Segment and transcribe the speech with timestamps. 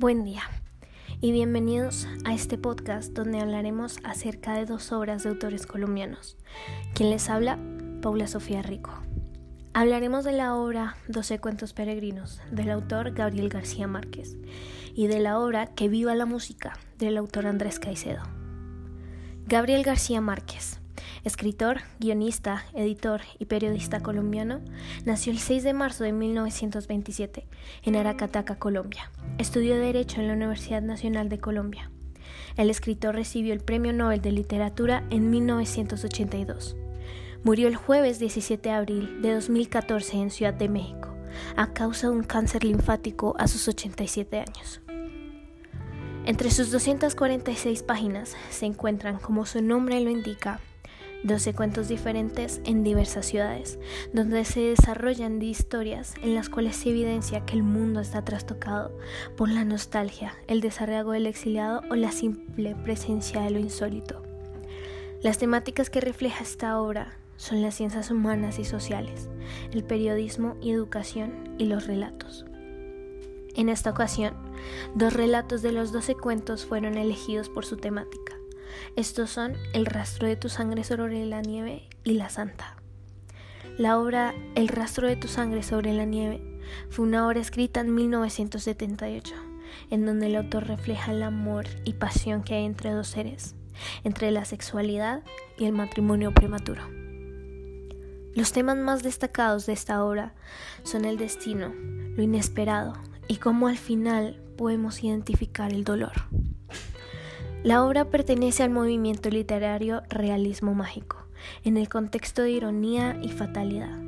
[0.00, 0.44] Buen día
[1.20, 6.38] y bienvenidos a este podcast donde hablaremos acerca de dos obras de autores colombianos.
[6.94, 7.58] Quien les habla,
[8.00, 8.92] Paula Sofía Rico.
[9.74, 14.38] Hablaremos de la obra Doce Cuentos Peregrinos del autor Gabriel García Márquez
[14.94, 18.22] y de la obra Que viva la música del autor Andrés Caicedo.
[19.48, 20.80] Gabriel García Márquez
[21.24, 24.60] Escritor, guionista, editor y periodista colombiano,
[25.04, 27.46] nació el 6 de marzo de 1927
[27.82, 29.10] en Aracataca, Colombia.
[29.38, 31.90] Estudió Derecho en la Universidad Nacional de Colombia.
[32.56, 36.76] El escritor recibió el Premio Nobel de Literatura en 1982.
[37.42, 41.10] Murió el jueves 17 de abril de 2014 en Ciudad de México
[41.56, 44.80] a causa de un cáncer linfático a sus 87 años.
[46.26, 50.60] Entre sus 246 páginas se encuentran, como su nombre lo indica,
[51.22, 53.78] 12 cuentos diferentes en diversas ciudades,
[54.12, 58.90] donde se desarrollan historias en las cuales se evidencia que el mundo está trastocado
[59.36, 64.22] por la nostalgia, el desarraigo del exiliado o la simple presencia de lo insólito.
[65.22, 69.28] Las temáticas que refleja esta obra son las ciencias humanas y sociales,
[69.72, 72.46] el periodismo y educación y los relatos.
[73.56, 74.34] En esta ocasión,
[74.94, 78.39] dos relatos de los 12 cuentos fueron elegidos por su temática.
[78.96, 82.76] Estos son El rastro de tu sangre sobre la nieve y La Santa.
[83.78, 86.60] La obra El rastro de tu sangre sobre la nieve
[86.90, 89.34] fue una obra escrita en 1978,
[89.90, 93.54] en donde el autor refleja el amor y pasión que hay entre dos seres,
[94.04, 95.22] entre la sexualidad
[95.58, 96.82] y el matrimonio prematuro.
[98.34, 100.34] Los temas más destacados de esta obra
[100.84, 101.72] son el destino,
[102.16, 102.92] lo inesperado
[103.26, 106.12] y cómo al final podemos identificar el dolor.
[107.62, 111.18] La obra pertenece al movimiento literario realismo mágico,
[111.62, 113.98] en el contexto de ironía y fatalidad.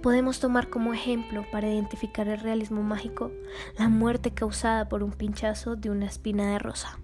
[0.00, 3.30] Podemos tomar como ejemplo para identificar el realismo mágico
[3.76, 6.98] la muerte causada por un pinchazo de una espina de rosa.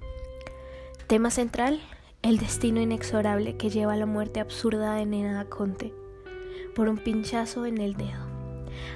[1.06, 1.82] Tema central,
[2.22, 5.92] el destino inexorable que lleva a la muerte absurda de Nena Conte
[6.74, 8.24] por un pinchazo en el dedo.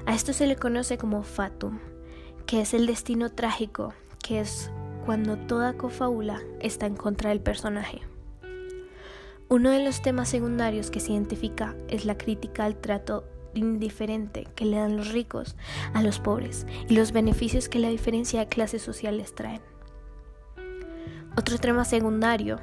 [0.07, 1.81] A esto se le conoce como fatum,
[2.47, 4.71] que es el destino trágico, que es
[5.09, 8.03] cuando toda cofábula está en contra del personaje.
[9.49, 13.25] Uno de los temas secundarios que se identifica es la crítica al trato
[13.55, 15.57] indiferente que le dan los ricos
[15.95, 19.63] a los pobres y los beneficios que la diferencia de clases sociales traen.
[21.39, 22.61] Otro tema secundario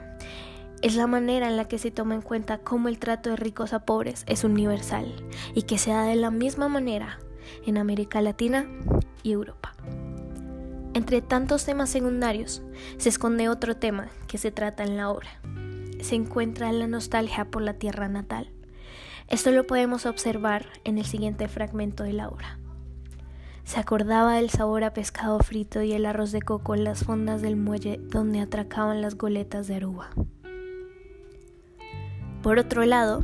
[0.84, 3.74] es la manera en la que se toma en cuenta cómo el trato de ricos
[3.74, 5.12] a pobres es universal
[5.56, 7.18] y que se da de la misma manera
[7.66, 8.68] en América Latina
[9.24, 9.75] y Europa.
[10.96, 12.64] Entre tantos temas secundarios
[12.98, 15.28] se esconde otro tema que se trata en la obra.
[16.00, 18.54] Se encuentra la nostalgia por la tierra natal.
[19.28, 22.60] Esto lo podemos observar en el siguiente fragmento de la obra.
[23.66, 27.42] Se acordaba del sabor a pescado frito y el arroz de coco en las fondas
[27.42, 30.12] del muelle donde atracaban las goletas de Aruba.
[32.42, 33.22] Por otro lado,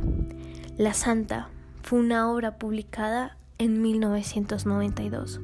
[0.76, 1.48] La Santa
[1.82, 5.40] fue una obra publicada en 1992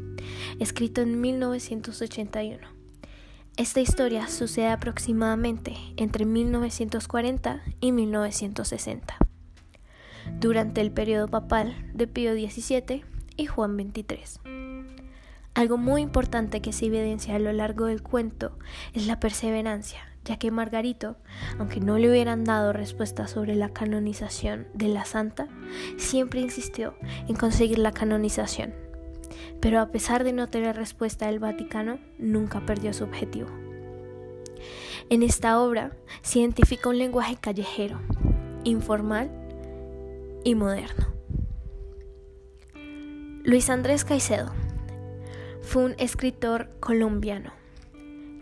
[0.58, 2.78] escrito en 1981.
[3.58, 9.16] Esta historia sucede aproximadamente entre 1940 y 1960,
[10.38, 13.04] durante el periodo papal de Pío XVII
[13.36, 14.58] y Juan XXIII.
[15.54, 18.56] Algo muy importante que se evidencia a lo largo del cuento
[18.92, 21.16] es la perseverancia, ya que Margarito,
[21.58, 25.48] aunque no le hubieran dado respuesta sobre la canonización de la santa,
[25.96, 26.94] siempre insistió
[27.26, 28.72] en conseguir la canonización
[29.60, 33.48] pero a pesar de no tener respuesta del Vaticano, nunca perdió su objetivo.
[35.10, 35.92] En esta obra
[36.22, 37.98] se identifica un lenguaje callejero,
[38.64, 39.30] informal
[40.44, 41.06] y moderno.
[43.42, 44.52] Luis Andrés Caicedo
[45.62, 47.52] fue un escritor colombiano.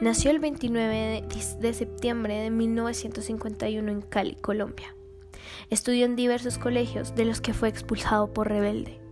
[0.00, 1.24] Nació el 29
[1.60, 4.94] de septiembre de 1951 en Cali, Colombia.
[5.70, 9.05] Estudió en diversos colegios de los que fue expulsado por rebelde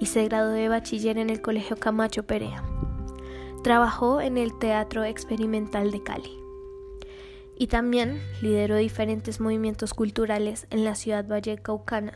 [0.00, 2.64] y se graduó de bachiller en el Colegio Camacho Perea.
[3.62, 6.38] Trabajó en el Teatro Experimental de Cali
[7.56, 12.12] y también lideró diferentes movimientos culturales en la ciudad vallecaucana,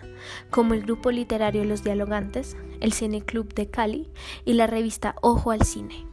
[0.51, 4.11] como el grupo literario Los Dialogantes, el Cine Club de Cali
[4.45, 6.07] y la revista Ojo al Cine.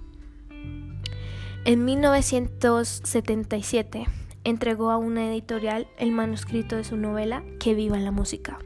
[1.66, 4.06] En 1977
[4.44, 8.60] entregó a una editorial el manuscrito de su novela Que viva la música.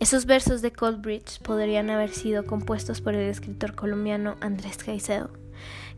[0.00, 5.30] Esos versos de Coldbridge podrían haber sido compuestos por el escritor colombiano Andrés Caicedo,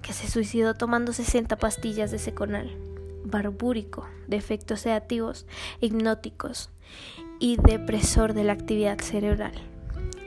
[0.02, 2.76] que se suicidó tomando 60 pastillas de seconal,
[3.25, 5.46] barbúrico, de efectos sedativos,
[5.81, 6.70] hipnóticos
[7.38, 9.55] y depresor de la actividad cerebral.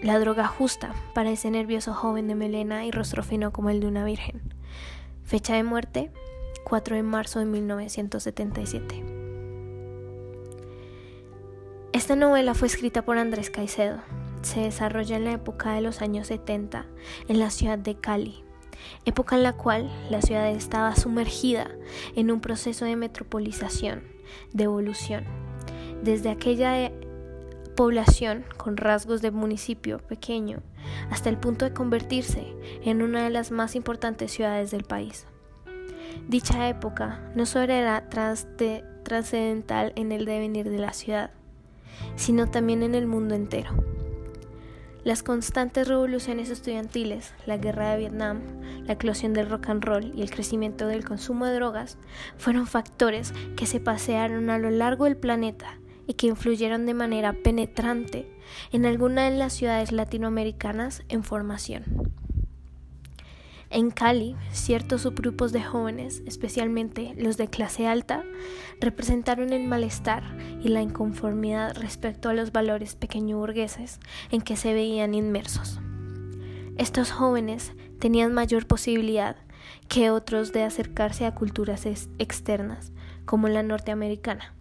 [0.01, 3.87] La droga justa para ese nervioso joven de melena y rostro fino como el de
[3.87, 4.41] una virgen.
[5.23, 6.11] Fecha de muerte
[6.63, 9.16] 4 de marzo de 1977.
[12.07, 13.98] Esta novela fue escrita por Andrés Caicedo.
[14.42, 16.86] Se desarrolla en la época de los años 70
[17.27, 18.45] en la ciudad de Cali,
[19.04, 21.69] época en la cual la ciudad estaba sumergida
[22.15, 24.04] en un proceso de metropolización,
[24.54, 25.25] de evolución.
[26.01, 26.94] Desde aquella e-,
[27.75, 30.62] población con rasgos de municipio pequeño
[31.12, 32.56] hasta el punto de convertirse
[32.86, 35.27] en una de las más importantes ciudades del país.
[36.30, 41.31] Dicha época no solo era trascendental en el devenir de la ciudad,
[42.15, 43.71] sino también en el mundo entero.
[45.03, 48.41] Las constantes revoluciones estudiantiles, la guerra de Vietnam,
[48.85, 51.97] la eclosión del rock and roll y el crecimiento del consumo de drogas
[52.37, 57.33] fueron factores que se pasearon a lo largo del planeta y que influyeron de manera
[57.33, 58.29] penetrante
[58.71, 62.06] en algunas de las ciudades latinoamericanas en formación.
[63.69, 68.23] En Cali, ciertos subgrupos de jóvenes, especialmente los de clase alta,
[68.79, 70.23] representaron el malestar
[70.63, 73.99] y la inconformidad respecto a los valores pequeño burgueses
[74.31, 75.81] en que se veían inmersos.
[76.77, 79.35] Estos jóvenes tenían mayor posibilidad
[79.89, 82.93] que otros de acercarse a culturas externas,
[83.25, 84.53] como la norteamericana,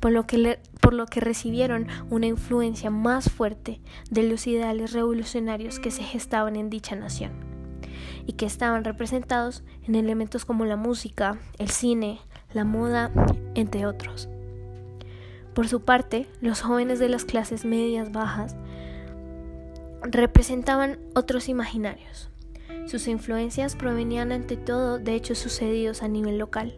[0.00, 3.80] por lo, que por lo que recibieron una influencia más fuerte
[4.10, 7.49] de los ideales revolucionarios que se gestaban en dicha nación
[8.26, 12.20] y que estaban representados en elementos como la música, el cine,
[12.52, 13.10] la moda,
[13.54, 14.28] entre otros.
[15.54, 18.56] Por su parte, los jóvenes de las clases medias bajas
[20.02, 22.30] representaban otros imaginarios.
[22.86, 26.74] Sus influencias provenían ante todo de hechos sucedidos a nivel local,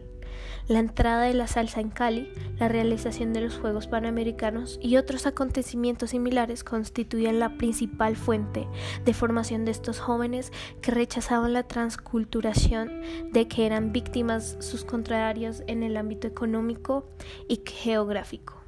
[0.67, 5.25] la entrada de la salsa en Cali, la realización de los Juegos Panamericanos y otros
[5.25, 8.67] acontecimientos similares constituían la principal fuente
[9.05, 10.51] de formación de estos jóvenes
[10.81, 13.01] que rechazaban la transculturación
[13.31, 17.05] de que eran víctimas sus contrarios en el ámbito económico
[17.47, 18.61] y geográfico.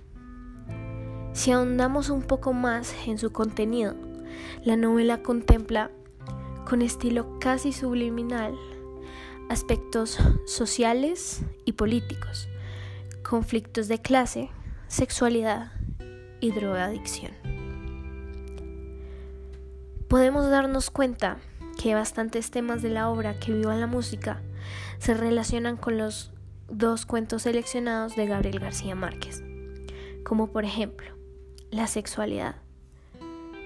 [1.33, 3.95] Si ahondamos un poco más en su contenido,
[4.63, 5.92] la novela contempla
[6.68, 8.56] con estilo casi subliminal
[9.50, 12.48] aspectos sociales y políticos,
[13.24, 14.50] conflictos de clase,
[14.88, 15.72] sexualidad
[16.40, 17.32] y drogadicción.
[20.08, 21.38] Podemos darnos cuenta
[21.82, 24.42] que bastantes temas de la obra que viva la música
[24.98, 26.32] se relacionan con los
[26.70, 29.44] dos cuentos seleccionados de Gabriel García Márquez,
[30.24, 31.08] como por ejemplo
[31.72, 32.56] la sexualidad.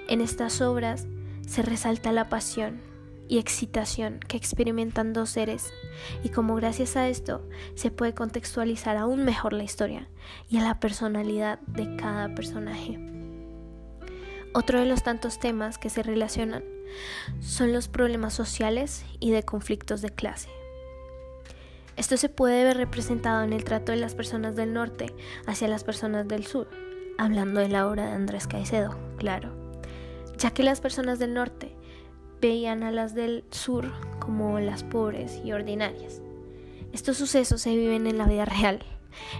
[0.07, 1.07] En estas obras
[1.47, 2.81] se resalta la pasión,
[3.29, 5.71] y excitación que experimentan dos seres
[6.23, 10.09] y como gracias a esto se puede contextualizar aún mejor la historia
[10.49, 12.99] y a la personalidad de cada personaje.
[14.53, 16.63] Otro de los tantos temas que se relacionan
[17.39, 20.49] son los problemas sociales y de conflictos de clase.
[21.97, 25.13] Esto se puede ver representado en el trato de las personas del norte
[25.45, 26.67] hacia las personas del sur,
[27.19, 29.51] hablando de la obra de Andrés Caicedo, claro,
[30.37, 31.75] ya que las personas del norte
[32.41, 36.21] veían a las del sur como las pobres y ordinarias.
[36.93, 38.79] Estos sucesos se viven en la vida real.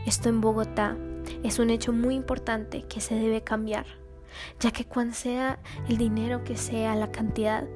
[0.06, 0.98] Esto en Bogotá
[1.44, 3.86] es un hecho muy importante que se debe cambiar,
[4.60, 7.68] ya que cuando sea el dinero que sea la cantidad,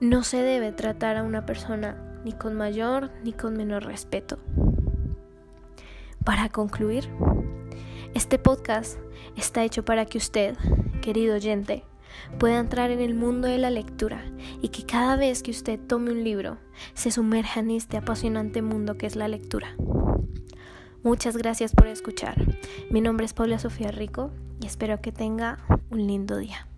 [0.00, 4.38] no se debe tratar a una persona ni con mayor ni con menor respeto.
[6.24, 7.08] Para concluir,
[8.14, 8.98] este podcast
[9.36, 10.56] está hecho para que usted,
[11.00, 11.84] querido oyente,
[12.38, 14.24] pueda entrar en el mundo de la lectura
[14.62, 16.58] y que cada vez que usted tome un libro
[16.94, 19.76] se sumerja en este apasionante mundo que es la lectura.
[21.02, 22.36] Muchas gracias por escuchar.
[22.90, 25.58] Mi nombre es Paula Sofía Rico y espero que tenga
[25.90, 26.69] un lindo día.